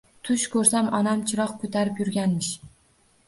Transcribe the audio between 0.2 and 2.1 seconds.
Tush ko‘rsam, onam chiroq ko‘tarib